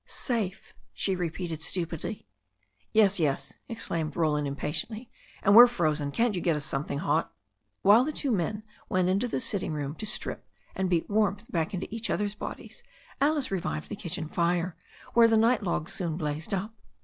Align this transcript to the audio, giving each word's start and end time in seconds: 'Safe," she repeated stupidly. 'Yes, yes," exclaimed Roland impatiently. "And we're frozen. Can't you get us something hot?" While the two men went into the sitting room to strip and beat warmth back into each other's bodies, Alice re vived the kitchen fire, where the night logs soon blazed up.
'Safe," 0.03 0.73
she 0.95 1.15
repeated 1.15 1.61
stupidly. 1.61 2.25
'Yes, 2.91 3.19
yes," 3.19 3.53
exclaimed 3.69 4.15
Roland 4.15 4.47
impatiently. 4.47 5.11
"And 5.43 5.55
we're 5.55 5.67
frozen. 5.67 6.09
Can't 6.11 6.33
you 6.33 6.41
get 6.41 6.55
us 6.55 6.65
something 6.65 6.97
hot?" 6.97 7.31
While 7.83 8.03
the 8.03 8.11
two 8.11 8.31
men 8.31 8.63
went 8.89 9.09
into 9.09 9.27
the 9.27 9.39
sitting 9.39 9.73
room 9.73 9.93
to 9.97 10.07
strip 10.07 10.49
and 10.73 10.89
beat 10.89 11.07
warmth 11.07 11.43
back 11.51 11.75
into 11.75 11.85
each 11.93 12.09
other's 12.09 12.33
bodies, 12.33 12.81
Alice 13.21 13.51
re 13.51 13.61
vived 13.61 13.89
the 13.89 13.95
kitchen 13.95 14.27
fire, 14.27 14.75
where 15.13 15.27
the 15.27 15.37
night 15.37 15.61
logs 15.61 15.93
soon 15.93 16.17
blazed 16.17 16.51
up. 16.51 16.73